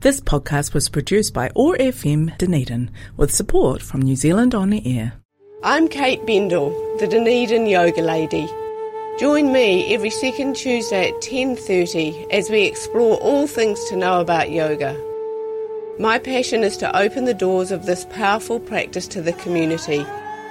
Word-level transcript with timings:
This 0.00 0.20
podcast 0.20 0.74
was 0.74 0.88
produced 0.88 1.34
by 1.34 1.50
OAR 1.56 1.76
FM 1.76 2.38
Dunedin 2.38 2.92
with 3.16 3.34
support 3.34 3.82
from 3.82 4.00
New 4.00 4.14
Zealand 4.14 4.54
On 4.54 4.72
Air. 4.72 5.14
I'm 5.64 5.88
Kate 5.88 6.24
Bendel, 6.24 6.70
the 7.00 7.08
Dunedin 7.08 7.66
Yoga 7.66 8.00
Lady. 8.02 8.48
Join 9.18 9.50
me 9.50 9.92
every 9.92 10.10
second 10.10 10.54
Tuesday 10.54 11.08
at 11.08 11.20
10:30 11.20 12.30
as 12.30 12.48
we 12.48 12.62
explore 12.62 13.16
all 13.16 13.48
things 13.48 13.82
to 13.86 13.96
know 13.96 14.20
about 14.20 14.52
yoga. 14.52 14.96
My 15.98 16.20
passion 16.20 16.62
is 16.62 16.76
to 16.76 16.96
open 16.96 17.24
the 17.24 17.34
doors 17.34 17.72
of 17.72 17.84
this 17.84 18.04
powerful 18.04 18.60
practice 18.60 19.08
to 19.08 19.20
the 19.20 19.32
community 19.32 20.06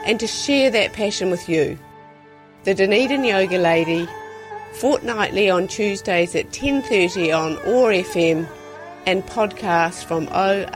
and 0.06 0.20
to 0.20 0.28
share 0.28 0.70
that 0.72 0.92
passion 0.92 1.32
with 1.32 1.48
you. 1.48 1.80
The 2.66 2.76
Dunedin 2.76 3.24
Yoga 3.24 3.60
Lady, 3.60 4.10
fortnightly 4.74 5.50
on 5.50 5.70
Tuesdays 5.70 6.36
at 6.36 6.52
10:30 6.52 7.32
on 7.32 7.56
OAR 7.60 7.94
FM 7.94 8.46
and 9.08 9.26
podcast 9.26 10.04
from 10.04 10.28
oar.org.nz. 10.28 10.68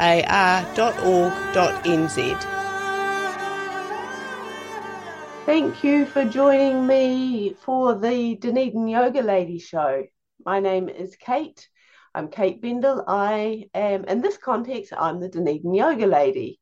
Thank 5.46 5.83
you 5.83 6.06
for 6.06 6.23
joining 6.23 6.87
me 6.87 7.54
for 7.61 7.96
the 7.96 8.36
Dunedin 8.37 8.87
Yoga 8.87 9.21
Lady 9.21 9.59
show. 9.59 10.06
My 10.46 10.61
name 10.61 10.87
is 10.87 11.18
Kate. 11.18 11.68
I'm 12.15 12.29
Kate 12.29 12.61
Bendel. 12.61 13.04
I 13.06 13.65
am, 13.73 14.06
in 14.06 14.21
this 14.21 14.37
context, 14.37 14.93
I'm 14.98 15.20
the 15.20 15.28
Dunedin 15.28 15.73
Yoga 15.73 16.06
Lady. 16.06 16.61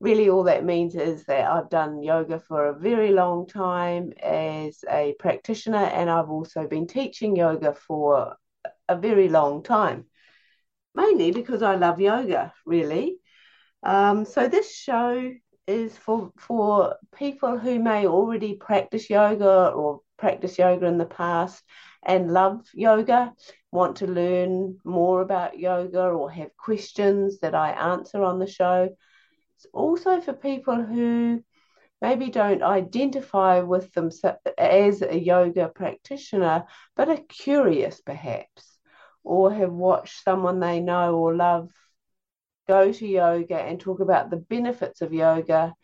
Really, 0.00 0.28
all 0.28 0.42
that 0.44 0.64
means 0.64 0.96
is 0.96 1.24
that 1.26 1.48
I've 1.48 1.70
done 1.70 2.02
yoga 2.02 2.40
for 2.40 2.66
a 2.66 2.76
very 2.76 3.12
long 3.12 3.46
time 3.46 4.12
as 4.20 4.82
a 4.90 5.14
practitioner, 5.20 5.84
and 5.84 6.10
I've 6.10 6.30
also 6.30 6.66
been 6.66 6.88
teaching 6.88 7.36
yoga 7.36 7.72
for 7.72 8.34
a 8.88 8.96
very 8.96 9.28
long 9.28 9.62
time 9.62 10.06
mainly 10.94 11.32
because 11.32 11.62
I 11.62 11.76
love 11.76 12.00
yoga, 12.00 12.52
really. 12.64 13.18
Um, 13.82 14.24
so 14.24 14.48
this 14.48 14.74
show 14.74 15.32
is 15.66 15.96
for 15.96 16.30
for 16.38 16.96
people 17.16 17.58
who 17.58 17.78
may 17.78 18.06
already 18.06 18.54
practice 18.54 19.08
yoga 19.08 19.68
or 19.70 20.00
practice 20.18 20.58
yoga 20.58 20.86
in 20.86 20.98
the 20.98 21.06
past 21.06 21.62
and 22.04 22.32
love 22.32 22.66
yoga, 22.74 23.32
want 23.72 23.96
to 23.96 24.06
learn 24.06 24.78
more 24.84 25.22
about 25.22 25.58
yoga 25.58 26.02
or 26.02 26.30
have 26.30 26.56
questions 26.56 27.40
that 27.40 27.54
I 27.54 27.70
answer 27.70 28.22
on 28.22 28.38
the 28.38 28.46
show. 28.46 28.90
It's 29.56 29.66
also 29.72 30.20
for 30.20 30.32
people 30.32 30.82
who 30.82 31.42
maybe 32.02 32.28
don't 32.30 32.62
identify 32.62 33.60
with 33.60 33.92
them 33.94 34.10
as 34.58 35.02
a 35.02 35.18
yoga 35.18 35.68
practitioner, 35.68 36.64
but 36.94 37.08
are 37.08 37.20
curious 37.28 38.00
perhaps 38.00 38.73
or 39.24 39.52
have 39.52 39.72
watched 39.72 40.22
someone 40.22 40.60
they 40.60 40.80
know 40.80 41.16
or 41.16 41.34
love 41.34 41.70
go 42.68 42.92
to 42.92 43.06
yoga 43.06 43.56
and 43.56 43.80
talk 43.80 44.00
about 44.00 44.30
the 44.30 44.36
benefits 44.36 45.02
of 45.02 45.12
yoga, 45.12 45.74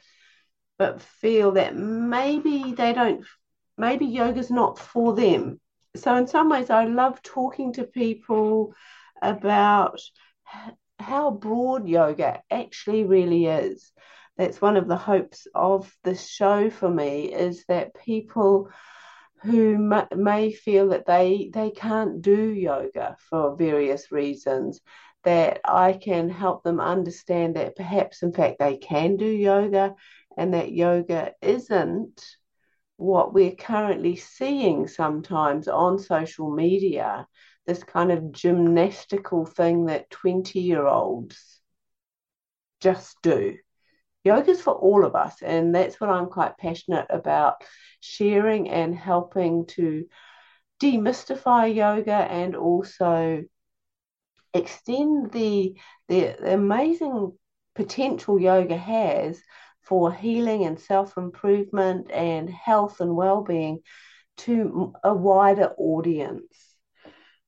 but 0.78 1.02
feel 1.02 1.52
that 1.52 1.76
maybe 1.76 2.72
they 2.72 2.92
don't, 2.92 3.24
maybe 3.76 4.06
yoga's 4.06 4.50
not 4.50 4.78
for 4.78 5.14
them. 5.14 5.60
So, 5.96 6.14
in 6.16 6.26
some 6.26 6.48
ways, 6.48 6.70
I 6.70 6.84
love 6.84 7.22
talking 7.22 7.72
to 7.74 7.84
people 7.84 8.74
about 9.20 10.00
how 10.98 11.30
broad 11.30 11.88
yoga 11.88 12.42
actually 12.50 13.04
really 13.04 13.46
is. 13.46 13.92
That's 14.36 14.60
one 14.60 14.76
of 14.76 14.88
the 14.88 14.96
hopes 14.96 15.46
of 15.54 15.92
this 16.04 16.26
show 16.26 16.70
for 16.70 16.88
me 16.88 17.32
is 17.32 17.64
that 17.68 17.94
people 17.94 18.70
who 19.42 19.78
may 20.14 20.52
feel 20.52 20.88
that 20.88 21.06
they 21.06 21.50
they 21.52 21.70
can't 21.70 22.20
do 22.20 22.50
yoga 22.50 23.16
for 23.28 23.56
various 23.56 24.12
reasons 24.12 24.80
that 25.24 25.60
I 25.64 25.94
can 25.94 26.28
help 26.28 26.62
them 26.62 26.80
understand 26.80 27.56
that 27.56 27.76
perhaps 27.76 28.22
in 28.22 28.32
fact 28.32 28.58
they 28.58 28.76
can 28.76 29.16
do 29.16 29.26
yoga 29.26 29.94
and 30.36 30.54
that 30.54 30.72
yoga 30.72 31.32
isn't 31.42 32.24
what 32.96 33.32
we're 33.32 33.54
currently 33.54 34.16
seeing 34.16 34.86
sometimes 34.86 35.68
on 35.68 35.98
social 35.98 36.50
media 36.50 37.26
this 37.66 37.82
kind 37.82 38.12
of 38.12 38.32
gymnastical 38.32 39.46
thing 39.46 39.86
that 39.86 40.10
20 40.10 40.60
year 40.60 40.86
olds 40.86 41.60
just 42.80 43.16
do 43.22 43.56
yoga 44.24 44.50
is 44.50 44.60
for 44.60 44.74
all 44.74 45.04
of 45.04 45.14
us 45.14 45.42
and 45.42 45.74
that's 45.74 46.00
what 46.00 46.10
i'm 46.10 46.26
quite 46.26 46.56
passionate 46.58 47.06
about 47.10 47.64
sharing 48.00 48.68
and 48.68 48.94
helping 48.94 49.66
to 49.66 50.04
demystify 50.82 51.74
yoga 51.74 52.12
and 52.14 52.56
also 52.56 53.42
extend 54.54 55.30
the, 55.32 55.74
the 56.08 56.52
amazing 56.52 57.32
potential 57.74 58.40
yoga 58.40 58.76
has 58.76 59.40
for 59.82 60.12
healing 60.12 60.64
and 60.64 60.78
self 60.78 61.16
improvement 61.16 62.10
and 62.10 62.50
health 62.50 63.00
and 63.00 63.14
well 63.14 63.42
being 63.42 63.80
to 64.38 64.92
a 65.04 65.12
wider 65.14 65.72
audience. 65.76 66.56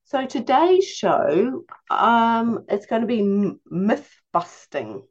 So 0.05 0.25
today's 0.25 0.85
show, 0.85 1.63
um, 1.89 2.65
it's 2.69 2.85
going 2.85 3.01
to 3.01 3.07
be 3.07 3.57
myth 3.69 4.09
busting. 4.31 5.03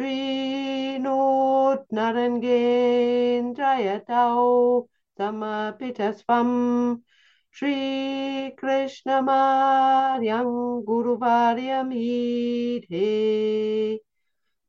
Nut 0.00 1.84
Narangendrayatau 1.92 4.88
Samapitasvam 5.18 7.02
Shri 7.50 8.52
Krishna 8.56 9.20
Maryam 9.22 10.82
Guru 10.84 11.18
Varyam 11.18 11.90
Hidhe 11.92 13.98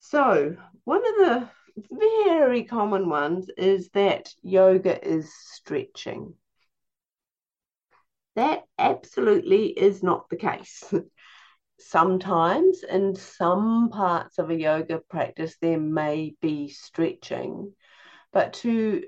So, 0.00 0.56
one 0.84 1.06
of 1.06 1.14
the 1.16 1.48
very 1.90 2.64
common 2.64 3.08
ones 3.08 3.48
is 3.56 3.88
that 3.90 4.34
yoga 4.42 5.02
is 5.02 5.32
stretching. 5.34 6.34
That 8.36 8.64
absolutely 8.78 9.66
is 9.68 10.02
not 10.02 10.28
the 10.28 10.36
case. 10.36 10.94
Sometimes, 11.78 12.84
in 12.84 13.16
some 13.16 13.90
parts 13.90 14.38
of 14.38 14.50
a 14.50 14.54
yoga 14.54 15.00
practice, 15.00 15.56
there 15.60 15.80
may 15.80 16.36
be 16.40 16.68
stretching, 16.68 17.74
but 18.32 18.54
to 18.54 19.04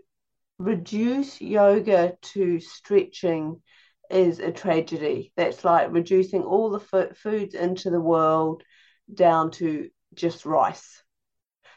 reduce 0.59 1.41
yoga 1.41 2.17
to 2.23 2.61
stretching 2.61 3.63
is 4.11 4.41
a 4.41 4.53
tragedy. 4.53 5.33
That's 5.37 5.65
like 5.65 5.93
reducing 5.93 6.43
all 6.43 6.71
the 6.71 6.85
f- 6.93 7.17
foods 7.17 7.55
into 7.55 7.91
the 7.91 8.01
world 8.01 8.63
down 9.13 9.53
to 9.53 9.91
just 10.15 10.47
rice. 10.47 11.03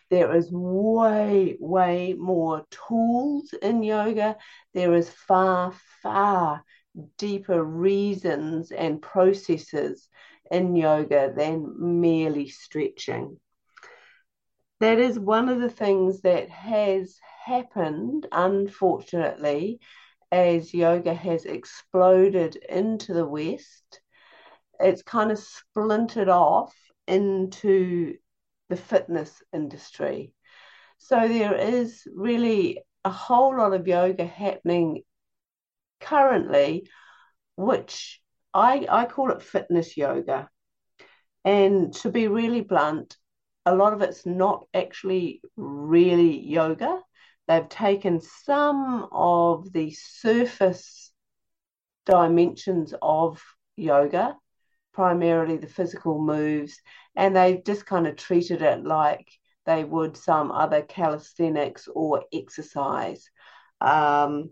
There 0.09 0.36
is 0.36 0.50
way, 0.51 1.57
way 1.59 2.13
more 2.13 2.65
tools 2.69 3.54
in 3.62 3.83
yoga. 3.83 4.38
There 4.74 4.94
is 4.94 5.09
far, 5.09 5.74
far 6.04 6.63
deeper 7.18 7.64
reasons 7.64 8.72
and 8.72 9.02
processes 9.02 10.08
in 10.50 10.76
yoga 10.76 11.34
than 11.36 12.02
merely 12.02 12.48
stretching. 12.50 13.40
That 14.80 15.00
is 15.00 15.20
one 15.20 15.48
of 15.48 15.62
the 15.62 15.70
things 15.70 16.22
that 16.22 16.50
has 16.50 17.18
happened, 17.46 18.28
unfortunately, 18.32 19.80
as 20.32 20.74
yoga 20.74 21.14
has 21.14 21.46
exploded 21.46 22.56
into 22.56 23.14
the 23.14 23.26
West. 23.26 24.02
It's 24.80 25.04
kind 25.04 25.32
of 25.32 25.40
splintered 25.40 26.30
off 26.30 26.76
into 27.08 28.16
the 28.70 28.76
fitness 28.76 29.44
industry. 29.54 30.34
So 30.98 31.28
there 31.28 31.56
is 31.56 32.04
really 32.14 32.82
a 33.06 33.10
whole 33.10 33.58
lot 33.58 33.74
of 33.74 33.88
yoga 33.88 34.26
happening 34.26 35.04
currently, 36.01 36.89
which 37.56 38.21
I, 38.54 38.85
I 38.90 39.06
call 39.06 39.31
it 39.31 39.42
fitness 39.42 39.95
yoga. 39.95 40.49
And 41.45 41.94
to 41.95 42.09
be 42.09 42.28
really 42.28 42.61
blunt, 42.61 43.18
a 43.66 43.76
lot 43.76 43.94
of 43.94 44.02
it's 44.02 44.26
not 44.26 44.66
actually 44.73 45.42
really 45.56 46.40
yoga. 46.40 46.99
They've 47.47 47.69
taken 47.69 48.21
some 48.21 49.07
of 49.11 49.71
the 49.71 49.92
surface 49.92 51.11
dimensions 52.06 52.94
of 53.02 53.42
yoga, 53.76 54.35
primarily 54.94 55.57
the 55.57 55.68
physical 55.68 56.21
moves, 56.21 56.80
and 57.16 57.35
they've 57.35 57.64
just 57.64 57.85
kind 57.85 58.07
of 58.07 58.16
treated 58.16 58.61
it 58.61 58.83
like 58.83 59.28
they 59.66 59.83
would 59.83 60.18
some 60.18 60.52
other 60.52 60.81
calisthenics 60.81 61.87
or 61.94 62.23
exercise. 62.33 63.30
Um, 63.80 64.52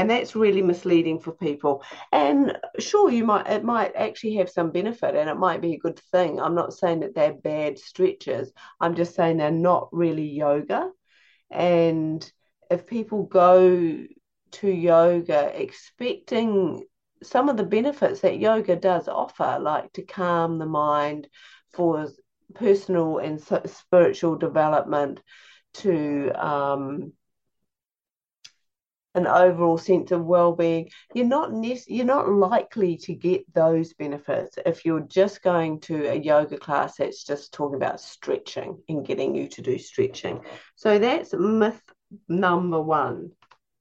and 0.00 0.08
that's 0.08 0.34
really 0.34 0.62
misleading 0.62 1.18
for 1.20 1.32
people. 1.32 1.84
And 2.10 2.56
sure 2.78 3.10
you 3.10 3.22
might 3.26 3.46
it 3.48 3.62
might 3.62 3.94
actually 3.94 4.36
have 4.36 4.48
some 4.48 4.70
benefit 4.70 5.14
and 5.14 5.28
it 5.28 5.36
might 5.36 5.60
be 5.60 5.74
a 5.74 5.78
good 5.78 5.98
thing. 6.10 6.40
I'm 6.40 6.54
not 6.54 6.72
saying 6.72 7.00
that 7.00 7.14
they're 7.14 7.34
bad 7.34 7.78
stretches. 7.78 8.50
I'm 8.80 8.94
just 8.94 9.14
saying 9.14 9.36
they're 9.36 9.50
not 9.50 9.90
really 9.92 10.26
yoga. 10.26 10.90
And 11.50 12.32
if 12.70 12.86
people 12.86 13.24
go 13.24 14.06
to 14.52 14.68
yoga 14.68 15.52
expecting 15.60 16.86
some 17.22 17.50
of 17.50 17.58
the 17.58 17.64
benefits 17.64 18.20
that 18.20 18.38
yoga 18.38 18.76
does 18.76 19.06
offer, 19.06 19.58
like 19.60 19.92
to 19.92 20.02
calm 20.02 20.58
the 20.58 20.66
mind 20.66 21.28
for 21.74 22.08
personal 22.54 23.18
and 23.18 23.38
spiritual 23.66 24.36
development, 24.36 25.20
to 25.74 26.30
um, 26.32 27.12
an 29.14 29.26
overall 29.26 29.76
sense 29.76 30.12
of 30.12 30.24
well-being 30.24 30.88
you're 31.14 31.26
not 31.26 31.50
you're 31.88 32.06
not 32.06 32.28
likely 32.28 32.96
to 32.96 33.12
get 33.12 33.42
those 33.52 33.92
benefits 33.94 34.56
if 34.64 34.84
you're 34.84 35.00
just 35.00 35.42
going 35.42 35.80
to 35.80 36.06
a 36.06 36.14
yoga 36.14 36.56
class 36.56 36.96
that's 36.96 37.24
just 37.24 37.52
talking 37.52 37.76
about 37.76 38.00
stretching 38.00 38.78
and 38.88 39.04
getting 39.04 39.34
you 39.34 39.48
to 39.48 39.62
do 39.62 39.78
stretching 39.78 40.40
so 40.76 40.98
that's 40.98 41.34
myth 41.34 41.82
number 42.28 42.80
one 42.80 43.30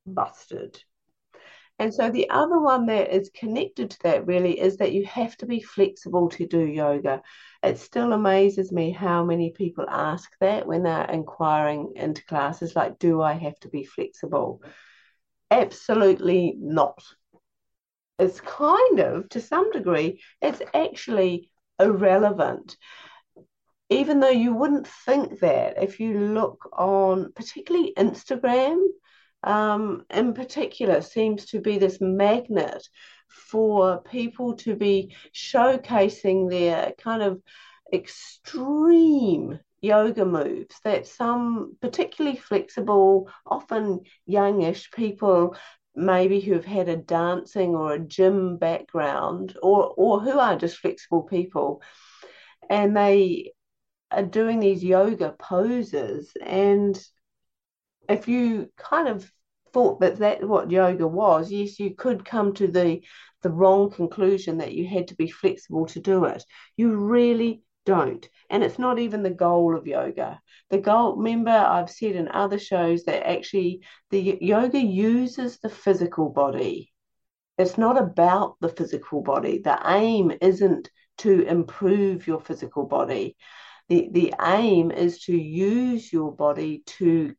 busted. 0.06 0.82
And 1.78 1.94
so 1.94 2.10
the 2.10 2.30
other 2.30 2.60
one 2.60 2.88
that 2.88 3.16
is 3.16 3.32
connected 3.34 3.92
to 3.92 4.00
that 4.04 4.28
really 4.28 4.60
is 4.60 4.78
that 4.78 4.92
you 4.92 5.06
have 5.06 5.38
to 5.38 5.46
be 5.46 5.62
flexible 5.62 6.28
to 6.32 6.46
do 6.46 6.60
yoga. 6.60 7.22
It 7.64 7.80
still 7.80 8.12
amazes 8.12 8.72
me 8.72 8.92
how 8.92 9.24
many 9.24 9.52
people 9.52 9.86
ask 9.90 10.30
that 10.42 10.68
when 10.68 10.84
they're 10.84 11.10
inquiring 11.10 11.94
into 11.96 12.26
classes 12.26 12.76
like, 12.76 13.00
do 13.00 13.22
I 13.22 13.34
have 13.34 13.58
to 13.62 13.70
be 13.70 13.86
flexible? 13.86 14.62
Absolutely 15.52 16.56
not. 16.58 17.04
It's 18.18 18.42
kind 18.42 19.00
of, 19.00 19.30
to 19.30 19.42
some 19.42 19.72
degree, 19.72 20.22
it's 20.42 20.62
actually 20.74 21.52
irrelevant 21.80 22.76
even 23.90 24.20
though 24.20 24.30
you 24.30 24.54
wouldn't 24.54 24.88
think 24.88 25.40
that 25.40 25.82
if 25.82 26.00
you 26.00 26.18
look 26.20 26.70
on 26.74 27.32
particularly 27.34 27.94
Instagram 27.98 28.86
um, 29.44 30.06
in 30.10 30.34
particular 30.34 31.02
seems 31.02 31.46
to 31.48 31.60
be 31.60 31.78
this 31.78 32.00
magnet 32.00 32.88
for 33.28 34.02
people 34.02 34.56
to 34.56 34.76
be 34.76 35.16
showcasing 35.34 36.50
their 36.50 36.94
kind 37.00 37.24
of 37.24 37.42
extreme 37.94 39.60
yoga 39.82 40.26
moves 40.26 40.80
that 40.84 41.08
some 41.08 41.78
particularly 41.82 42.38
flexible, 42.38 43.30
often 43.46 44.02
youngish 44.26 44.92
people 44.92 45.56
maybe 45.96 46.40
who've 46.40 46.66
had 46.66 46.88
a 46.88 46.96
dancing 46.96 47.76
or 47.76 47.94
a 47.94 48.00
gym 48.00 48.58
background 48.58 49.58
or 49.62 49.94
or 49.98 50.22
who 50.22 50.38
are 50.40 50.56
just 50.56 50.78
flexible 50.78 51.24
people 51.24 51.82
and 52.70 52.96
they 52.96 53.52
are 54.12 54.24
doing 54.24 54.60
these 54.60 54.84
yoga 54.84 55.36
poses 55.40 56.32
and 56.46 57.00
if 58.10 58.28
you 58.28 58.70
kind 58.78 59.08
of 59.08 59.32
thought 59.72 60.00
that 60.00 60.18
that's 60.18 60.44
what 60.44 60.72
yoga 60.72 61.08
was, 61.08 61.52
yes, 61.52 61.80
you 61.80 61.96
could 61.96 62.26
come 62.26 62.54
to 62.56 62.68
the 62.68 63.02
the 63.42 63.50
wrong 63.50 63.90
conclusion 63.90 64.58
that 64.58 64.74
you 64.74 64.86
had 64.86 65.08
to 65.08 65.16
be 65.16 65.30
flexible 65.30 65.86
to 65.86 66.02
do 66.02 66.26
it. 66.26 66.44
You 66.76 66.94
really 66.96 67.62
don't. 67.90 68.30
And 68.52 68.64
it's 68.64 68.80
not 68.80 69.00
even 69.00 69.24
the 69.24 69.40
goal 69.46 69.76
of 69.76 69.88
yoga. 69.88 70.40
The 70.70 70.78
goal, 70.78 71.16
remember, 71.16 71.52
I've 71.52 71.90
said 71.90 72.16
in 72.16 72.28
other 72.28 72.60
shows 72.60 73.04
that 73.06 73.28
actually 73.28 73.82
the 74.12 74.38
yoga 74.40 74.80
uses 74.80 75.58
the 75.58 75.70
physical 75.70 76.30
body. 76.30 76.94
It's 77.58 77.78
not 77.78 77.98
about 77.98 78.58
the 78.62 78.70
physical 78.70 79.22
body. 79.22 79.62
The 79.64 79.80
aim 79.86 80.32
isn't 80.40 80.92
to 81.20 81.42
improve 81.42 82.28
your 82.28 82.40
physical 82.40 82.86
body. 82.86 83.36
The, 83.90 84.10
the 84.12 84.34
aim 84.40 84.92
is 84.92 85.24
to 85.26 85.36
use 85.36 86.14
your 86.14 86.32
body 86.32 86.84
to 87.00 87.34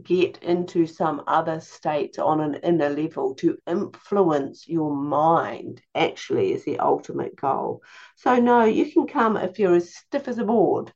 get 0.00 0.42
into 0.42 0.86
some 0.86 1.22
other 1.26 1.60
state 1.60 2.18
on 2.18 2.40
an 2.40 2.54
inner 2.54 2.90
level 2.90 3.34
to 3.34 3.58
influence 3.66 4.68
your 4.68 4.94
mind 4.94 5.82
actually 5.94 6.52
is 6.52 6.64
the 6.64 6.78
ultimate 6.78 7.34
goal. 7.34 7.82
So, 8.16 8.36
no, 8.36 8.64
you 8.64 8.90
can 8.90 9.06
come 9.06 9.36
if 9.36 9.58
you're 9.58 9.76
as 9.76 9.94
stiff 9.94 10.28
as 10.28 10.38
a 10.38 10.44
board. 10.44 10.92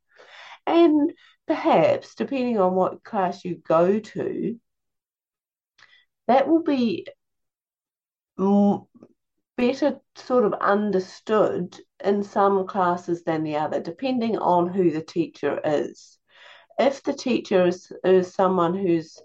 And 0.67 1.13
perhaps, 1.47 2.15
depending 2.15 2.59
on 2.59 2.75
what 2.75 3.03
class 3.03 3.45
you 3.45 3.57
go 3.57 3.99
to, 3.99 4.61
that 6.27 6.49
will 6.49 6.63
be 6.63 7.07
better 9.57 10.01
sort 10.17 10.45
of 10.45 10.55
understood 10.55 11.77
in 12.03 12.23
some 12.23 12.67
classes 12.67 13.25
than 13.25 13.43
the 13.43 13.57
other, 13.57 13.81
depending 13.81 14.39
on 14.39 14.69
who 14.69 14.91
the 14.91 15.03
teacher 15.03 15.61
is 15.65 16.19
if 16.79 17.03
the 17.03 17.13
teacher 17.13 17.67
is, 17.67 17.93
is 18.05 18.35
someone 18.35 18.75
who's 18.75 19.21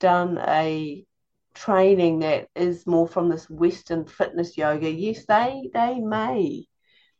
done 0.00 0.38
a 0.38 1.04
training 1.54 2.20
that 2.20 2.48
is 2.54 2.86
more 2.86 3.06
from 3.06 3.28
this 3.28 3.48
Western 3.48 4.06
fitness 4.06 4.56
yoga, 4.56 4.90
yes, 4.90 5.24
they 5.26 5.70
they 5.72 6.00
may 6.00 6.66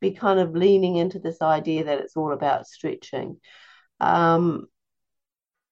be 0.01 0.11
kind 0.11 0.41
of 0.41 0.55
leaning 0.55 0.97
into 0.97 1.19
this 1.19 1.41
idea 1.41 1.85
that 1.85 2.01
it's 2.01 2.17
all 2.17 2.33
about 2.33 2.67
stretching. 2.67 3.39
Um, 4.01 4.67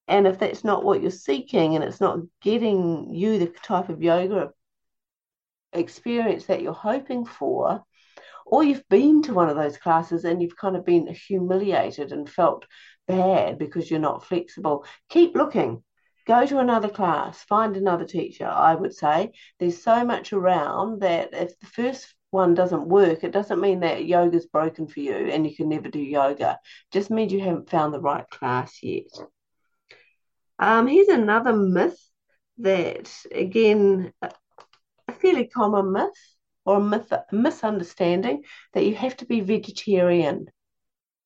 and 0.09 0.27
if 0.27 0.39
that's 0.39 0.65
not 0.65 0.85
what 0.85 1.03
you're 1.03 1.11
seeking 1.11 1.75
and 1.75 1.85
it's 1.85 2.01
not 2.01 2.19
getting 2.41 3.15
you 3.15 3.39
the 3.39 3.47
type 3.47 3.89
of 3.89 4.03
yoga 4.03 4.51
experience 5.73 6.47
that 6.47 6.63
you're 6.63 6.73
hoping 6.73 7.25
for, 7.25 7.83
or 8.47 8.65
you've 8.65 8.89
been 8.89 9.23
to 9.23 9.35
one 9.35 9.49
of 9.49 9.57
those 9.57 9.79
classes 9.79 10.25
and 10.25 10.43
you've 10.43 10.57
kind 10.57 10.77
of 10.77 10.85
been 10.85 11.07
humiliated 11.07 12.13
and 12.13 12.29
felt 12.29 12.67
bad 13.07 13.59
because 13.59 13.91
you're 13.91 14.01
not 14.01 14.25
flexible. 14.25 14.85
Keep 15.09 15.35
looking. 15.35 15.83
Go 16.27 16.47
to 16.47 16.59
another 16.59 16.89
class, 16.89 17.43
find 17.43 17.77
another 17.77 18.05
teacher, 18.05 18.47
I 18.47 18.75
would 18.75 18.95
say. 18.95 19.33
There's 19.59 19.83
so 19.83 20.05
much 20.05 20.33
around 20.33 21.01
that 21.01 21.31
if 21.33 21.59
the 21.59 21.67
first 21.67 22.15
one 22.31 22.55
doesn't 22.55 22.87
work, 22.87 23.25
it 23.25 23.33
doesn't 23.33 23.61
mean 23.61 23.81
that 23.81 24.07
yoga's 24.07 24.47
broken 24.47 24.87
for 24.87 25.01
you 25.01 25.15
and 25.15 25.47
you 25.47 25.55
can 25.55 25.69
never 25.69 25.89
do 25.89 25.99
yoga. 25.99 26.53
It 26.53 26.93
just 26.93 27.11
means 27.11 27.33
you 27.33 27.41
haven't 27.41 27.71
found 27.71 27.93
the 27.93 28.01
right 28.01 28.29
class 28.31 28.83
yet. 28.83 29.11
Um, 30.59 30.87
here's 30.87 31.09
another 31.09 31.53
myth 31.53 31.99
that, 32.59 33.13
again, 33.33 34.13
a 34.23 34.31
fairly 35.21 35.47
common 35.47 35.93
myth 35.93 36.37
or 36.65 36.77
a 36.77 36.81
myth, 36.81 37.13
misunderstanding 37.33 38.45
that 38.75 38.87
you 38.87 38.95
have 38.95 39.17
to 39.17 39.27
be 39.27 39.41
vegetarian 39.41 40.47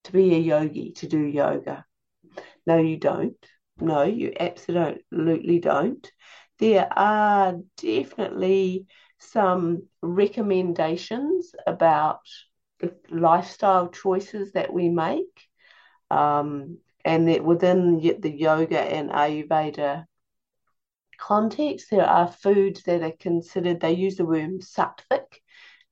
to 0.06 0.12
be 0.12 0.34
a 0.34 0.38
yogi, 0.38 0.92
to 0.92 1.06
do 1.06 1.20
yoga. 1.20 1.84
No, 2.66 2.78
you 2.78 2.96
don't. 2.96 3.36
No, 3.78 4.02
you 4.02 4.32
absolutely 4.38 5.60
don't. 5.60 6.10
There 6.58 6.88
are 6.96 7.54
definitely 7.76 8.86
some 9.18 9.84
recommendations 10.02 11.54
about 11.66 12.20
the 12.80 12.94
lifestyle 13.10 13.88
choices 13.88 14.52
that 14.52 14.72
we 14.72 14.88
make. 14.88 15.48
Um, 16.10 16.78
and 17.04 17.28
that 17.28 17.44
within 17.44 18.00
the 18.00 18.30
yoga 18.30 18.80
and 18.80 19.10
Ayurveda 19.10 20.06
context, 21.18 21.88
there 21.90 22.04
are 22.04 22.26
foods 22.26 22.82
that 22.82 23.02
are 23.02 23.12
considered, 23.12 23.80
they 23.80 23.92
use 23.92 24.16
the 24.16 24.24
word 24.24 24.60
sattvic, 24.60 25.40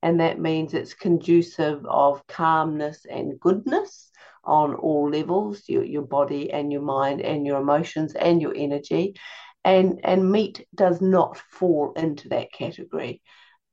and 0.01 0.19
that 0.19 0.39
means 0.39 0.73
it's 0.73 0.93
conducive 0.93 1.85
of 1.85 2.25
calmness 2.27 3.05
and 3.09 3.39
goodness 3.39 4.11
on 4.43 4.75
all 4.75 5.09
levels 5.09 5.63
your, 5.67 5.83
your 5.83 6.03
body 6.03 6.51
and 6.51 6.71
your 6.71 6.81
mind 6.81 7.21
and 7.21 7.45
your 7.45 7.59
emotions 7.59 8.13
and 8.13 8.41
your 8.41 8.53
energy. 8.55 9.15
And 9.63 9.99
and 10.03 10.31
meat 10.31 10.65
does 10.75 11.01
not 11.01 11.37
fall 11.37 11.93
into 11.95 12.29
that 12.29 12.51
category. 12.53 13.21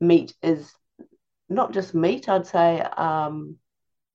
Meat 0.00 0.34
is 0.42 0.72
not 1.48 1.72
just 1.72 1.94
meat 1.94 2.28
i'd 2.28 2.46
say 2.46 2.80
um, 2.80 3.56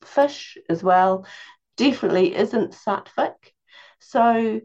fish 0.03 0.57
as 0.69 0.83
well. 0.83 1.25
Definitely 1.75 2.35
isn't 2.35 2.71
sattvic 2.73 3.35
so 3.99 4.61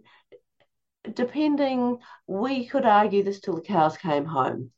depending 1.13 1.99
we 2.27 2.67
could 2.67 2.85
argue 2.87 3.23
this 3.23 3.41
till 3.41 3.55
the 3.57 3.61
cows 3.61 3.97
came 3.97 4.25
home 4.25 4.71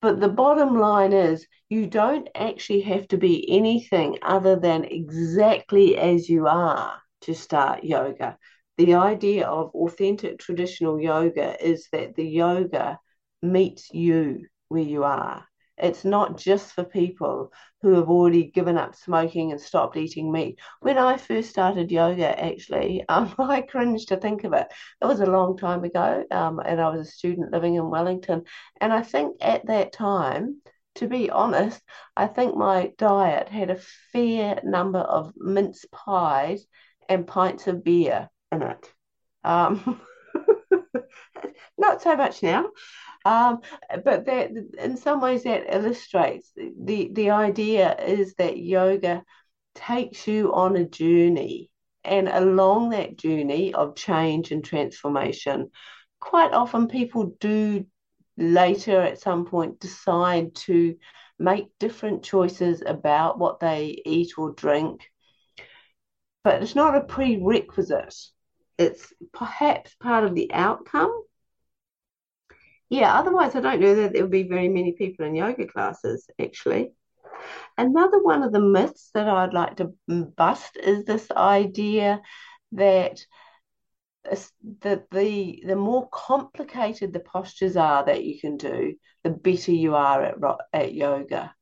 but 0.00 0.20
the 0.20 0.28
bottom 0.28 0.78
line 0.78 1.12
is, 1.12 1.46
you 1.68 1.86
don't 1.86 2.28
actually 2.34 2.80
have 2.80 3.06
to 3.08 3.18
be 3.18 3.48
anything 3.50 4.18
other 4.22 4.56
than 4.56 4.84
exactly 4.84 5.96
as 5.96 6.28
you 6.28 6.46
are 6.46 7.00
to 7.22 7.34
start 7.34 7.84
yoga. 7.84 8.38
The 8.78 8.94
idea 8.94 9.46
of 9.46 9.70
authentic 9.74 10.38
traditional 10.38 11.00
yoga 11.00 11.56
is 11.64 11.86
that 11.92 12.14
the 12.14 12.26
yoga 12.26 12.98
meets 13.42 13.92
you 13.92 14.46
where 14.68 14.82
you 14.82 15.04
are. 15.04 15.46
It's 15.82 16.04
not 16.04 16.36
just 16.36 16.72
for 16.72 16.84
people 16.84 17.52
who 17.82 17.94
have 17.94 18.10
already 18.10 18.44
given 18.44 18.76
up 18.76 18.94
smoking 18.94 19.50
and 19.50 19.60
stopped 19.60 19.96
eating 19.96 20.30
meat. 20.30 20.58
When 20.80 20.98
I 20.98 21.16
first 21.16 21.50
started 21.50 21.90
yoga, 21.90 22.38
actually, 22.42 23.04
um, 23.08 23.34
I 23.38 23.62
cringe 23.62 24.06
to 24.06 24.16
think 24.16 24.44
of 24.44 24.52
it. 24.52 24.68
It 25.00 25.06
was 25.06 25.20
a 25.20 25.26
long 25.26 25.56
time 25.56 25.84
ago, 25.84 26.24
um, 26.30 26.60
and 26.60 26.80
I 26.80 26.90
was 26.90 27.08
a 27.08 27.10
student 27.10 27.52
living 27.52 27.76
in 27.76 27.90
Wellington. 27.90 28.44
And 28.80 28.92
I 28.92 29.02
think 29.02 29.36
at 29.40 29.66
that 29.66 29.92
time, 29.92 30.60
to 30.96 31.06
be 31.06 31.30
honest, 31.30 31.80
I 32.16 32.26
think 32.26 32.56
my 32.56 32.92
diet 32.98 33.48
had 33.48 33.70
a 33.70 33.80
fair 34.12 34.60
number 34.64 34.98
of 34.98 35.32
mince 35.36 35.84
pies 35.92 36.66
and 37.08 37.26
pints 37.26 37.66
of 37.66 37.84
beer 37.84 38.28
in 38.52 38.62
it. 38.62 38.92
Um, 39.44 40.00
not 41.78 42.02
so 42.02 42.16
much 42.16 42.42
now. 42.42 42.66
Um, 43.24 43.60
but 44.04 44.24
that 44.26 44.50
in 44.78 44.96
some 44.96 45.20
ways 45.20 45.42
that 45.44 45.74
illustrates 45.74 46.50
the 46.56 47.10
the 47.12 47.30
idea 47.30 47.94
is 47.96 48.34
that 48.34 48.56
yoga 48.56 49.24
takes 49.74 50.26
you 50.26 50.54
on 50.54 50.76
a 50.76 50.86
journey, 50.86 51.70
and 52.02 52.28
along 52.28 52.90
that 52.90 53.16
journey 53.16 53.74
of 53.74 53.94
change 53.94 54.52
and 54.52 54.64
transformation, 54.64 55.70
quite 56.18 56.52
often 56.52 56.88
people 56.88 57.36
do 57.40 57.84
later 58.36 59.00
at 59.02 59.20
some 59.20 59.44
point 59.44 59.80
decide 59.80 60.54
to 60.54 60.96
make 61.38 61.68
different 61.78 62.22
choices 62.22 62.82
about 62.84 63.38
what 63.38 63.60
they 63.60 64.00
eat 64.04 64.32
or 64.38 64.52
drink. 64.52 65.10
But 66.42 66.62
it's 66.62 66.74
not 66.74 66.96
a 66.96 67.02
prerequisite. 67.02 68.16
It's 68.78 69.12
perhaps 69.32 69.94
part 69.96 70.24
of 70.24 70.34
the 70.34 70.52
outcome 70.52 71.12
yeah, 72.90 73.16
otherwise, 73.16 73.54
I 73.54 73.60
don't 73.60 73.80
know 73.80 73.94
that 73.94 74.12
there 74.12 74.22
would 74.22 74.32
be 74.32 74.42
very 74.42 74.68
many 74.68 74.92
people 74.92 75.24
in 75.24 75.36
yoga 75.36 75.66
classes, 75.66 76.28
actually. 76.40 76.92
Another 77.78 78.22
one 78.22 78.42
of 78.42 78.52
the 78.52 78.60
myths 78.60 79.10
that 79.14 79.28
I'd 79.28 79.54
like 79.54 79.76
to 79.76 79.94
bust 80.08 80.76
is 80.76 81.04
this 81.04 81.30
idea 81.30 82.20
that 82.72 83.24
the, 84.24 85.02
the 85.10 85.62
the 85.66 85.76
more 85.76 86.08
complicated 86.12 87.12
the 87.12 87.20
postures 87.20 87.76
are 87.76 88.04
that 88.04 88.24
you 88.24 88.38
can 88.38 88.56
do, 88.56 88.94
the 89.22 89.30
better 89.30 89.72
you 89.72 89.94
are 89.94 90.22
at 90.22 90.36
at 90.72 90.92
yoga. 90.92 91.54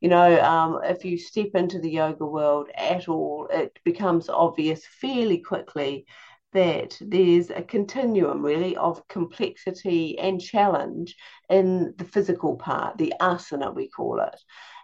You 0.00 0.10
know, 0.10 0.40
um, 0.42 0.80
if 0.84 1.06
you 1.06 1.16
step 1.16 1.54
into 1.54 1.78
the 1.78 1.90
yoga 1.90 2.26
world 2.26 2.68
at 2.74 3.08
all, 3.08 3.48
it 3.50 3.78
becomes 3.84 4.28
obvious 4.28 4.84
fairly 4.86 5.38
quickly 5.38 6.06
that 6.54 6.96
there's 7.00 7.50
a 7.50 7.62
continuum 7.62 8.40
really 8.40 8.76
of 8.76 9.06
complexity 9.08 10.18
and 10.18 10.40
challenge 10.40 11.16
in 11.50 11.92
the 11.98 12.04
physical 12.04 12.56
part, 12.56 12.96
the 12.96 13.12
asana 13.20 13.74
we 13.74 13.88
call 13.88 14.20
it. 14.20 14.40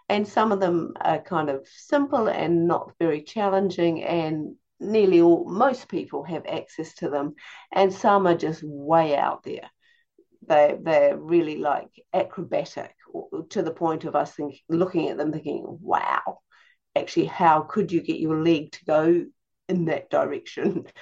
And 0.09 0.27
some 0.27 0.51
of 0.51 0.59
them 0.59 0.93
are 0.99 1.21
kind 1.21 1.49
of 1.49 1.65
simple 1.67 2.27
and 2.27 2.67
not 2.67 2.91
very 2.99 3.23
challenging, 3.23 4.03
and 4.03 4.55
nearly 4.81 5.21
all, 5.21 5.45
most 5.49 5.87
people 5.87 6.23
have 6.25 6.45
access 6.45 6.93
to 6.95 7.09
them, 7.09 7.35
and 7.71 7.93
some 7.93 8.27
are 8.27 8.35
just 8.35 8.61
way 8.63 9.15
out 9.15 9.43
there. 9.43 9.69
They, 10.45 10.77
they're 10.81 11.17
really 11.17 11.57
like 11.57 11.91
acrobatic 12.13 12.93
to 13.51 13.61
the 13.61 13.71
point 13.71 14.03
of 14.03 14.15
us 14.15 14.33
think, 14.33 14.59
looking 14.67 15.07
at 15.07 15.17
them 15.17 15.31
thinking, 15.31 15.65
wow, 15.81 16.39
actually, 16.95 17.27
how 17.27 17.61
could 17.61 17.93
you 17.93 18.01
get 18.01 18.19
your 18.19 18.43
leg 18.43 18.73
to 18.73 18.85
go 18.85 19.25
in 19.69 19.85
that 19.85 20.09
direction? 20.09 20.85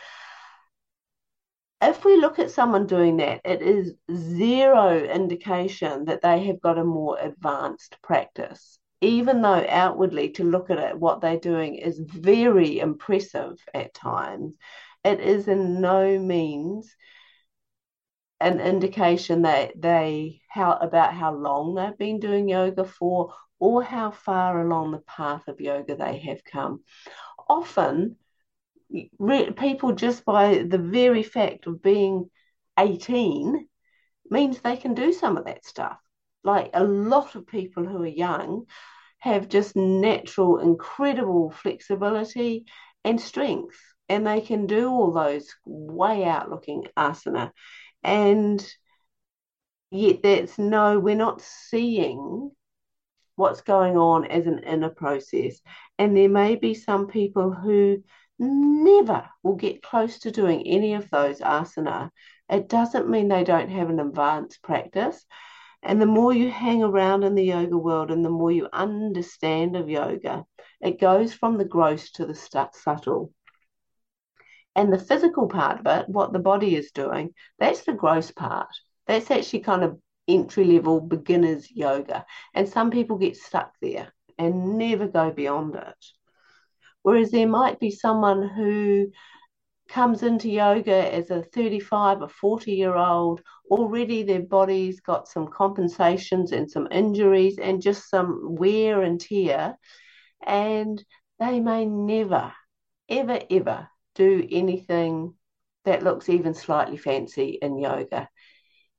if 1.82 2.04
we 2.04 2.18
look 2.18 2.40
at 2.40 2.52
someone 2.52 2.88
doing 2.88 3.18
that, 3.18 3.42
it 3.46 3.62
is 3.62 3.94
zero 4.14 4.98
indication 4.98 6.06
that 6.06 6.22
they 6.22 6.46
have 6.46 6.62
got 6.62 6.78
a 6.78 6.84
more 6.84 7.18
advanced 7.20 7.98
practice. 8.02 8.80
Even 9.02 9.42
though 9.42 9.66
outwardly, 9.68 10.32
to 10.32 10.44
look 10.44 10.70
at 10.70 10.78
it, 10.78 11.00
what 11.00 11.22
they're 11.22 11.40
doing 11.40 11.76
is 11.76 12.00
very 12.00 12.80
impressive 12.80 13.58
at 13.74 13.94
times, 13.94 14.56
it 15.06 15.22
is 15.22 15.48
in 15.48 15.80
no 15.80 16.20
means 16.20 16.94
an 18.42 18.60
indication 18.60 19.44
that 19.44 19.72
they 19.80 20.42
how 20.50 20.74
about 20.74 21.14
how 21.14 21.34
long 21.34 21.76
they've 21.76 21.98
been 21.98 22.20
doing 22.20 22.48
yoga 22.48 22.84
for 22.86 23.34
or 23.60 23.84
how 23.84 24.12
far 24.12 24.62
along 24.62 24.92
the 24.92 25.00
path 25.00 25.48
of 25.48 25.60
yoga 25.60 25.96
they 25.96 26.20
have 26.20 26.44
come. 26.44 26.84
Often 27.48 28.16
people 29.56 29.94
just 29.94 30.26
by 30.26 30.64
the 30.68 30.78
very 30.78 31.24
fact 31.24 31.68
of 31.68 31.82
being 31.82 32.30
18 32.78 33.68
means 34.30 34.60
they 34.60 34.78
can 34.78 34.94
do 34.94 35.14
some 35.14 35.38
of 35.38 35.46
that 35.46 35.66
stuff. 35.66 35.98
Like 36.44 36.72
a 36.74 36.84
lot 36.84 37.36
of 37.36 37.48
people 37.48 37.86
who 37.86 38.04
are 38.04 38.08
young 38.08 38.66
have 39.20 39.50
just 39.50 39.76
natural, 39.76 40.60
incredible 40.60 41.52
flexibility 41.52 42.66
and 43.04 43.20
strength, 43.20 43.80
and 44.08 44.26
they 44.26 44.42
can 44.42 44.66
do 44.66 44.90
all 44.90 45.12
those 45.12 45.48
way 45.66 46.24
out 46.24 46.50
looking 46.50 46.86
asana. 46.98 47.52
And 48.04 48.66
yet, 49.92 50.24
that's 50.24 50.58
no, 50.58 51.00
we're 51.00 51.16
not 51.16 51.42
seeing 51.42 52.52
what's 53.36 53.62
going 53.62 53.98
on 53.98 54.26
as 54.26 54.48
an 54.48 54.60
inner 54.60 54.90
process. 54.90 55.60
And 55.98 56.16
there 56.16 56.30
may 56.30 56.56
be 56.56 56.74
some 56.74 57.08
people 57.08 57.52
who 57.52 58.04
never 58.40 59.30
will 59.44 59.56
get 59.56 59.84
close 59.84 60.20
to 60.20 60.32
doing 60.32 60.66
any 60.66 60.94
of 60.94 61.10
those 61.10 61.40
asana, 61.40 62.10
it 62.50 62.68
doesn't 62.70 63.10
mean 63.10 63.28
they 63.28 63.44
don't 63.44 63.70
have 63.70 63.90
an 63.90 64.00
advanced 64.00 64.62
practice. 64.64 65.26
And 65.84 66.02
the 66.02 66.06
more 66.06 66.34
you 66.34 66.50
hang 66.50 66.84
around 66.84 67.24
in 67.24 67.36
the 67.36 67.44
yoga 67.44 67.78
world 67.78 68.12
and 68.12 68.24
the 68.24 68.30
more 68.30 68.52
you 68.52 68.68
understand 68.74 69.76
of 69.76 69.90
yoga, 69.90 70.46
it 70.82 71.00
goes 71.00 71.34
from 71.34 71.58
the 71.58 71.66
gross 71.66 72.12
to 72.12 72.26
the 72.26 72.36
subtle. 72.36 73.34
And 74.76 74.92
the 74.92 75.00
physical 75.00 75.48
part 75.48 75.80
of 75.80 75.88
it, 75.88 76.10
what 76.10 76.34
the 76.34 76.40
body 76.40 76.76
is 76.76 76.92
doing, 76.92 77.34
that's 77.60 77.82
the 77.82 77.94
gross 77.94 78.32
part. 78.32 78.70
That's 79.08 79.32
actually 79.32 79.62
kind 79.62 79.84
of 79.84 80.00
entry 80.28 80.64
level 80.64 81.02
beginners 81.02 81.70
yoga. 81.72 82.26
And 82.54 82.68
some 82.68 82.92
people 82.92 83.18
get 83.18 83.38
stuck 83.38 83.74
there 83.82 84.14
and 84.38 84.78
never 84.78 85.08
go 85.08 85.32
beyond 85.32 85.76
it. 85.76 86.06
Whereas 87.04 87.32
there 87.32 87.48
might 87.48 87.80
be 87.80 87.92
someone 87.92 88.48
who 88.48 89.12
comes 89.90 90.22
into 90.22 90.50
yoga 90.50 91.14
as 91.14 91.32
a 91.32 91.42
35 91.42 92.22
or 92.22 92.30
40 92.30 92.72
year 92.72 92.96
old, 92.96 93.42
already 93.70 94.24
their 94.24 94.42
body's 94.42 95.00
got 95.00 95.28
some 95.28 95.48
compensations 95.48 96.52
and 96.52 96.70
some 96.70 96.88
injuries 96.92 97.58
and 97.58 97.82
just 97.82 98.10
some 98.10 98.56
wear 98.56 99.02
and 99.02 99.20
tear, 99.20 99.78
and 100.46 101.04
they 101.40 101.60
may 101.60 101.86
never, 101.86 102.54
ever, 103.10 103.40
ever 103.50 103.88
do 104.16 104.48
anything 104.52 105.34
that 105.86 106.04
looks 106.04 106.30
even 106.30 106.54
slightly 106.54 106.98
fancy 106.98 107.58
in 107.62 107.80
yoga. 107.80 108.30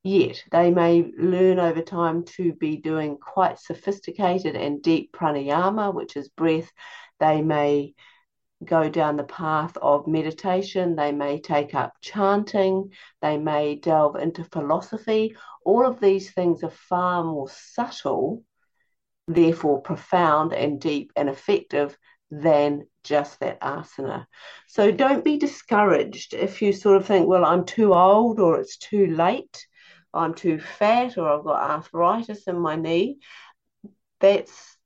Yet 0.02 0.42
they 0.50 0.70
may 0.70 1.12
learn 1.18 1.58
over 1.58 1.82
time 1.82 2.24
to 2.36 2.54
be 2.54 2.78
doing 2.78 3.18
quite 3.18 3.58
sophisticated 3.58 4.56
and 4.56 4.82
deep 4.82 5.12
pranayama, 5.12 5.94
which 5.94 6.16
is 6.16 6.30
breath 6.30 6.70
they 7.20 7.42
may 7.42 7.94
go 8.64 8.88
down 8.88 9.16
the 9.16 9.24
path 9.24 9.76
of 9.78 10.06
meditation, 10.06 10.96
they 10.96 11.12
may 11.12 11.40
take 11.40 11.74
up 11.74 11.94
chanting, 12.02 12.90
they 13.22 13.38
may 13.38 13.76
delve 13.76 14.16
into 14.16 14.44
philosophy. 14.44 15.37
All 15.64 15.87
of 15.87 16.00
these 16.00 16.33
things 16.33 16.62
are 16.62 16.70
far 16.70 17.24
more 17.24 17.48
subtle, 17.48 18.42
therefore 19.26 19.80
profound 19.80 20.52
and 20.52 20.80
deep 20.80 21.12
and 21.16 21.28
effective 21.28 21.96
than 22.30 22.87
just 23.02 23.40
that 23.40 23.61
asana. 23.61 24.26
So 24.68 24.90
don't 24.90 25.24
be 25.24 25.38
discouraged 25.38 26.35
if 26.35 26.61
you 26.61 26.72
sort 26.72 26.96
of 26.96 27.06
think, 27.06 27.28
well, 27.28 27.44
I'm 27.44 27.64
too 27.64 27.94
old 27.94 28.40
or 28.40 28.61
it's 28.61 28.76
too 28.76 29.06
late, 29.06 29.66
I'm 30.12 30.35
too 30.35 30.59
fat 30.59 31.16
or 31.16 31.28
I've 31.28 31.44
got 31.44 31.70
arthritis 31.70 32.46
in 32.46 32.59
my 32.59 32.76
knee. 32.76 33.18
That's 34.20 34.76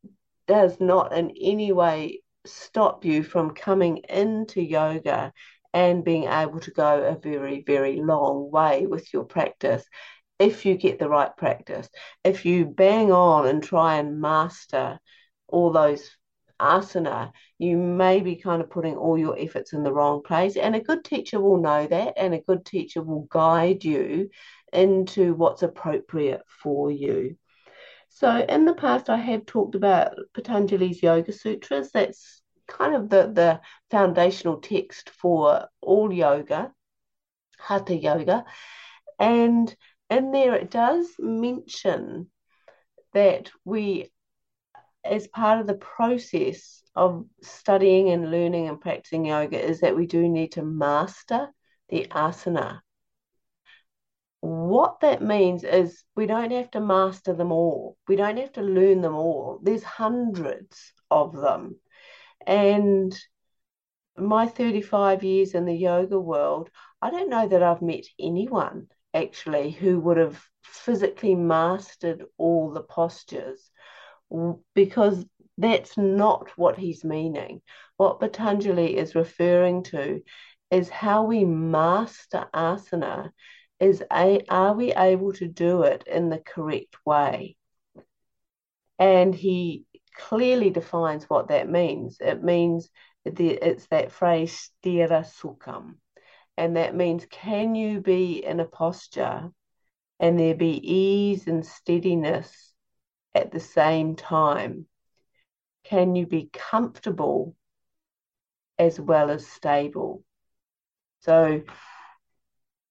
does 0.47 0.79
not 0.79 1.13
in 1.17 1.33
any 1.41 1.73
way 1.73 2.21
stop 2.47 3.05
you 3.05 3.23
from 3.23 3.55
coming 3.55 3.99
into 4.09 4.61
yoga 4.63 5.33
and 5.73 6.05
being 6.05 6.25
able 6.25 6.61
to 6.61 6.71
go 6.71 7.03
a 7.03 7.19
very, 7.19 7.65
very 7.67 8.01
long 8.01 8.51
way 8.51 8.87
with 8.87 9.13
your 9.13 9.25
practice 9.25 9.85
if 10.39 10.65
you 10.65 10.77
get 10.77 10.99
the 10.99 11.09
right 11.09 11.37
practice. 11.37 11.89
If 12.23 12.45
you 12.45 12.67
bang 12.67 13.13
on 13.13 13.47
and 13.47 13.63
try 13.63 13.97
and 13.97 14.21
master 14.21 14.99
all 15.49 15.73
those 15.73 16.11
asana, 16.61 17.33
you 17.59 17.77
may 17.77 18.21
be 18.21 18.37
kind 18.37 18.63
of 18.63 18.71
putting 18.71 18.97
all 18.97 19.19
your 19.19 19.39
efforts 19.39 19.73
in 19.73 19.83
the 19.83 19.93
wrong 19.93 20.23
place. 20.23 20.57
And 20.57 20.77
a 20.77 20.81
good 20.81 21.05
teacher 21.05 21.41
will 21.41 21.61
know 21.61 21.87
that, 21.87 22.15
and 22.17 22.35
a 22.35 22.41
good 22.41 22.65
teacher 22.65 23.03
will 23.03 23.27
guide 23.31 23.85
you 23.85 24.31
into 24.73 25.35
what's 25.35 25.63
appropriate 25.63 26.43
for 26.63 26.91
you. 26.91 27.37
So 28.15 28.31
in 28.49 28.65
the 28.65 28.75
past, 28.75 29.11
I 29.11 29.17
have 29.17 29.45
talked 29.45 29.75
about 29.75 30.17
Patanjali's 30.35 31.03
Yoga 31.03 31.33
Sutras. 31.33 31.91
That's 31.91 32.43
kind 32.69 32.95
of 32.95 33.09
the, 33.09 33.27
the 33.27 33.61
foundational 33.91 34.59
text 34.61 35.11
for 35.11 35.67
all 35.81 36.13
yoga, 36.13 36.73
Hatha 37.59 37.97
Yoga. 37.97 38.45
And 39.19 39.75
in 40.09 40.31
there, 40.31 40.55
it 40.55 40.71
does 40.71 41.09
mention 41.19 42.31
that 43.15 43.51
we, 43.65 44.13
as 45.05 45.27
part 45.27 45.61
of 45.61 45.67
the 45.67 45.75
process 45.75 46.85
of 46.95 47.27
studying 47.43 48.11
and 48.11 48.31
learning 48.31 48.69
and 48.69 48.81
practicing 48.81 49.27
yoga, 49.27 49.61
is 49.61 49.81
that 49.81 49.97
we 49.97 50.07
do 50.07 50.29
need 50.29 50.53
to 50.53 50.63
master 50.63 51.49
the 51.89 52.07
asana 52.13 52.79
what 54.45 55.01
that 55.01 55.23
means 55.23 55.65
is 55.65 56.05
we 56.15 56.27
don't 56.27 56.51
have 56.53 56.71
to 56.73 56.81
master 56.81 57.33
them 57.33 57.51
all. 57.51 57.97
We 58.07 58.17
don't 58.17 58.37
have 58.37 58.53
to 58.53 58.63
learn 58.63 59.01
them 59.01 59.15
all. 59.15 59.59
There's 59.63 59.83
hundreds 59.83 60.93
of 61.11 61.35
them. 61.35 61.77
And 62.47 63.19
my 64.19 64.47
35 64.47 65.25
years 65.25 65.55
in 65.55 65.65
the 65.65 65.75
yoga 65.75 66.21
world, 66.21 66.69
I 67.01 67.09
don't 67.09 67.31
know 67.31 67.49
that 67.49 67.63
I've 67.63 67.81
met 67.81 68.05
anyone 68.21 68.89
actually 69.15 69.71
who 69.71 69.99
would 70.01 70.19
have 70.19 70.39
physically 70.63 71.35
mastered 71.35 72.27
all 72.37 72.71
the 72.71 72.83
postures 72.83 73.71
because 74.75 75.25
that's 75.57 75.97
not 75.97 76.51
what 76.57 76.77
he's 76.77 77.03
meaning. 77.03 77.63
What 77.97 78.21
Patanjali 78.21 78.95
is 78.95 79.15
referring 79.15 79.85
to 79.85 80.21
is 80.71 80.91
how 80.91 81.25
we 81.25 81.47
master 81.47 82.47
asana 82.55 83.31
is 83.81 84.03
a, 84.13 84.41
are 84.49 84.75
we 84.75 84.93
able 84.93 85.33
to 85.35 85.47
do 85.47 85.83
it 85.83 86.05
in 86.07 86.29
the 86.29 86.39
correct 86.39 86.97
way? 87.05 87.57
And 88.99 89.35
he 89.35 89.85
clearly 90.17 90.71
defines 90.71 91.25
what 91.25 91.49
that 91.49 91.69
means. 91.69 92.19
It 92.21 92.43
means 92.43 92.89
the, 93.25 93.51
it's 93.51 93.87
that 93.89 94.13
phrase 94.13 94.71
stira 94.85 95.25
sukham. 95.25 95.97
And 96.57 96.77
that 96.77 96.95
means 96.95 97.27
can 97.27 97.75
you 97.75 98.01
be 98.01 98.45
in 98.45 98.61
a 98.61 98.65
posture 98.65 99.51
and 100.21 100.39
there 100.39 100.55
be 100.55 100.77
ease 100.77 101.49
and 101.49 101.67
steadiness 101.67 102.73
at 103.35 103.51
the 103.51 103.61
same 103.61 104.15
time? 104.15 104.87
Can 105.83 106.15
you 106.15 106.27
be 106.27 106.49
comfortable 106.53 107.57
as 108.79 109.01
well 109.01 109.31
as 109.31 109.47
stable? 109.47 110.23
So, 111.21 111.63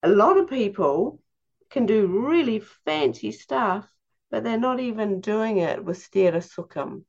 a 0.04 0.10
lot 0.10 0.38
of 0.38 0.50
people 0.50 1.22
can 1.70 1.86
do 1.86 2.08
really 2.08 2.60
fancy 2.86 3.32
stuff, 3.32 3.90
but 4.30 4.44
they're 4.44 4.60
not 4.60 4.80
even 4.80 5.22
doing 5.22 5.58
it 5.58 5.84
with 5.84 5.98
Sthira 5.98 6.44
Sukham. 6.44 7.04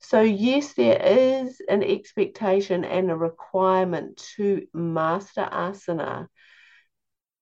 So, 0.00 0.20
yes, 0.20 0.74
there 0.74 1.00
is 1.02 1.60
an 1.68 1.82
expectation 1.82 2.84
and 2.84 3.10
a 3.10 3.16
requirement 3.16 4.22
to 4.36 4.66
master 4.74 5.48
asana, 5.50 6.28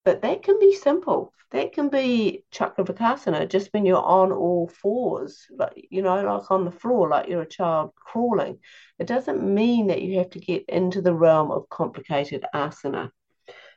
but 0.04 0.22
that 0.22 0.42
can 0.42 0.58
be 0.60 0.74
simple. 0.74 1.32
That 1.50 1.72
can 1.72 1.88
be 1.88 2.44
Chakravakasana, 2.52 3.48
just 3.48 3.68
when 3.72 3.84
you're 3.84 4.02
on 4.02 4.32
all 4.32 4.68
fours, 4.68 5.46
like 5.56 5.88
you 5.90 6.02
know, 6.02 6.22
like 6.22 6.50
on 6.50 6.64
the 6.64 6.70
floor, 6.70 7.08
like 7.08 7.28
you're 7.28 7.42
a 7.42 7.48
child 7.48 7.92
crawling. 7.96 8.58
It 8.98 9.06
doesn't 9.06 9.42
mean 9.42 9.88
that 9.88 10.02
you 10.02 10.18
have 10.18 10.30
to 10.30 10.40
get 10.40 10.64
into 10.68 11.02
the 11.02 11.14
realm 11.14 11.50
of 11.50 11.68
complicated 11.68 12.44
asana. 12.54 13.10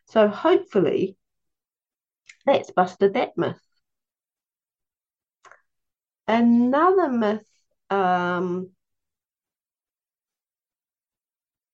So 0.06 0.28
hopefully 0.28 1.18
that's 2.46 2.72
busted 2.72 3.14
that 3.14 3.38
myth. 3.38 3.62
Another 6.28 7.10
myth 7.10 7.48
um, 7.90 8.72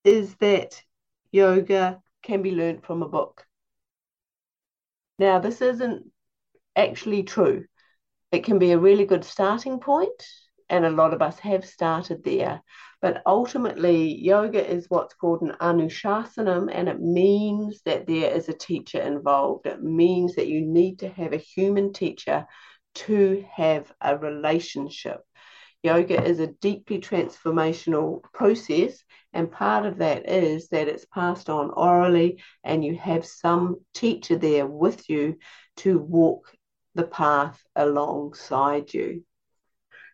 is 0.03 0.35
that 0.35 0.81
yoga 1.31 2.01
can 2.23 2.41
be 2.41 2.51
learned 2.51 2.83
from 2.83 3.03
a 3.03 3.07
book. 3.07 3.45
Now, 5.19 5.39
this 5.39 5.61
isn't 5.61 6.11
actually 6.75 7.23
true. 7.23 7.65
It 8.31 8.43
can 8.43 8.59
be 8.59 8.71
a 8.71 8.79
really 8.79 9.05
good 9.05 9.23
starting 9.25 9.79
point, 9.79 10.25
and 10.71 10.85
a 10.85 10.89
lot 10.89 11.13
of 11.13 11.21
us 11.21 11.37
have 11.39 11.65
started 11.65 12.23
there. 12.23 12.63
But 13.01 13.21
ultimately, 13.25 14.15
yoga 14.15 14.65
is 14.65 14.85
what's 14.89 15.13
called 15.13 15.41
an 15.41 15.51
anushasanam, 15.59 16.71
and 16.73 16.87
it 16.87 17.01
means 17.01 17.81
that 17.85 18.07
there 18.07 18.31
is 18.31 18.47
a 18.47 18.53
teacher 18.53 19.01
involved. 19.01 19.67
It 19.67 19.83
means 19.83 20.35
that 20.35 20.47
you 20.47 20.61
need 20.61 20.99
to 20.99 21.09
have 21.09 21.33
a 21.33 21.37
human 21.37 21.91
teacher 21.91 22.47
to 22.93 23.45
have 23.53 23.91
a 23.99 24.17
relationship. 24.17 25.19
Yoga 25.83 26.23
is 26.23 26.39
a 26.39 26.53
deeply 26.61 26.99
transformational 26.99 28.21
process, 28.33 29.03
and 29.33 29.51
part 29.51 29.85
of 29.85 29.97
that 29.97 30.29
is 30.29 30.69
that 30.69 30.87
it's 30.87 31.05
passed 31.05 31.49
on 31.49 31.71
orally, 31.71 32.41
and 32.63 32.85
you 32.85 32.95
have 32.95 33.25
some 33.25 33.77
teacher 33.93 34.37
there 34.37 34.67
with 34.67 35.09
you 35.09 35.37
to 35.77 35.97
walk 35.99 36.55
the 36.95 37.03
path 37.03 37.61
alongside 37.75 38.93
you. 38.93 39.23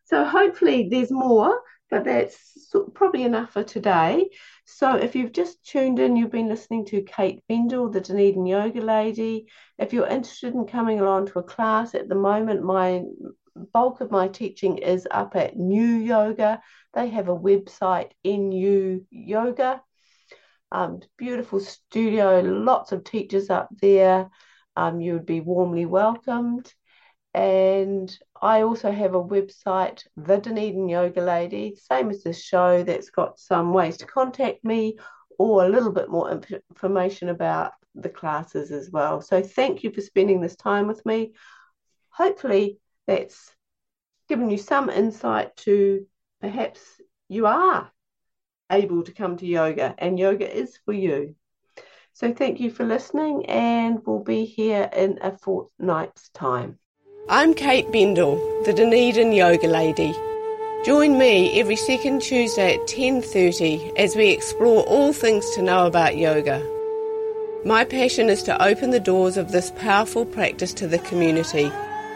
So, 0.07 0.25
hopefully, 0.25 0.89
there's 0.89 1.11
more 1.11 1.61
but 1.89 2.03
that's 2.03 2.73
probably 2.93 3.23
enough 3.23 3.51
for 3.51 3.63
today. 3.63 4.29
So 4.65 4.95
if 4.95 5.15
you've 5.15 5.31
just 5.31 5.63
tuned 5.65 5.99
in, 5.99 6.15
you've 6.15 6.31
been 6.31 6.49
listening 6.49 6.85
to 6.87 7.01
Kate 7.01 7.41
Bendel, 7.47 7.89
the 7.89 8.01
Dunedin 8.01 8.45
Yoga 8.45 8.81
Lady. 8.81 9.47
If 9.77 9.93
you're 9.93 10.07
interested 10.07 10.53
in 10.53 10.67
coming 10.67 10.99
along 10.99 11.27
to 11.27 11.39
a 11.39 11.43
class 11.43 11.95
at 11.95 12.09
the 12.09 12.15
moment, 12.15 12.63
my 12.63 13.03
bulk 13.73 14.01
of 14.01 14.11
my 14.11 14.27
teaching 14.27 14.77
is 14.77 15.07
up 15.09 15.35
at 15.35 15.55
New 15.55 15.95
Yoga. 15.95 16.61
They 16.93 17.07
have 17.09 17.29
a 17.29 17.35
website, 17.35 18.11
NU 18.25 19.05
Yoga. 19.09 19.81
Um, 20.69 20.99
beautiful 21.17 21.61
studio, 21.61 22.41
lots 22.41 22.91
of 22.91 23.05
teachers 23.05 23.49
up 23.49 23.69
there. 23.81 24.29
Um, 24.75 24.99
you 24.99 25.13
would 25.13 25.25
be 25.25 25.39
warmly 25.39 25.85
welcomed. 25.85 26.71
And 27.37 28.17
I 28.41 28.63
also 28.63 28.91
have 28.91 29.13
a 29.13 29.23
website, 29.23 30.07
The 30.15 30.37
Dunedin 30.37 30.89
Yoga 30.89 31.21
Lady, 31.21 31.75
same 31.75 32.09
as 32.09 32.23
this 32.23 32.41
show, 32.43 32.81
that's 32.81 33.11
got 33.11 33.39
some 33.39 33.73
ways 33.73 33.97
to 33.97 34.07
contact 34.07 34.65
me 34.65 34.97
or 35.37 35.63
a 35.63 35.69
little 35.69 35.91
bit 35.91 36.09
more 36.09 36.31
information 36.31 37.29
about 37.29 37.73
the 37.93 38.09
classes 38.09 38.71
as 38.71 38.89
well. 38.89 39.21
So 39.21 39.43
thank 39.43 39.83
you 39.83 39.91
for 39.91 40.01
spending 40.01 40.41
this 40.41 40.55
time 40.55 40.87
with 40.87 41.05
me. 41.05 41.33
Hopefully, 42.09 42.79
that's 43.05 43.53
given 44.27 44.49
you 44.49 44.57
some 44.57 44.89
insight 44.89 45.55
to 45.57 46.07
perhaps 46.41 46.81
you 47.29 47.45
are 47.45 47.91
able 48.71 49.03
to 49.03 49.11
come 49.11 49.37
to 49.37 49.45
yoga 49.45 49.93
and 49.99 50.17
yoga 50.17 50.51
is 50.51 50.75
for 50.85 50.91
you. 50.91 51.35
So 52.13 52.33
thank 52.33 52.59
you 52.59 52.71
for 52.71 52.83
listening, 52.83 53.45
and 53.45 53.99
we'll 54.03 54.23
be 54.23 54.45
here 54.45 54.89
in 54.91 55.19
a 55.21 55.37
fortnight's 55.37 56.29
time. 56.29 56.79
I'm 57.29 57.53
Kate 57.53 57.91
Bendel, 57.91 58.37
the 58.63 58.71
Dunedin 58.71 59.33
Yoga 59.33 59.67
Lady. 59.67 60.15
Join 60.85 61.17
me 61.17 61.59
every 61.59 61.75
second 61.75 62.21
Tuesday 62.21 62.75
at 62.75 62.87
10:30 62.87 63.91
as 63.97 64.15
we 64.15 64.29
explore 64.29 64.83
all 64.83 65.11
things 65.11 65.49
to 65.49 65.61
know 65.61 65.85
about 65.85 66.15
yoga. 66.15 66.63
My 67.65 67.83
passion 67.83 68.29
is 68.29 68.43
to 68.43 68.63
open 68.65 68.91
the 68.91 69.01
doors 69.01 69.35
of 69.35 69.51
this 69.51 69.71
powerful 69.71 70.25
practice 70.25 70.73
to 70.75 70.87
the 70.87 70.99
community 70.99 71.69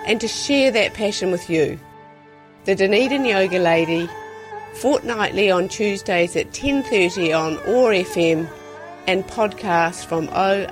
and 0.08 0.21
to 0.21 0.30
share 0.30 0.71
that 0.71 0.93
passion 0.93 1.30
with 1.30 1.50
you. 1.50 1.78
The 2.63 2.76
Dunedin 2.76 3.26
Yoga 3.26 3.60
Lady, 3.60 4.08
fortnightly 4.76 5.52
on 5.52 5.67
Tuesdays 5.67 6.38
at 6.38 6.54
10:30 6.54 7.34
on 7.34 7.58
OAR 7.67 7.91
FM 7.91 8.47
and 9.08 9.28
podcast 9.28 10.06
from 10.06 10.30
oar.org.nz. 10.30 10.71